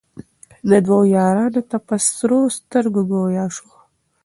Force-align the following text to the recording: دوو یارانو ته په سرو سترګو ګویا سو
دوو 0.85 0.97
یارانو 1.15 1.61
ته 1.69 1.77
په 1.87 1.95
سرو 2.15 2.39
سترګو 2.57 3.01
ګویا 3.11 3.45
سو 3.55 3.67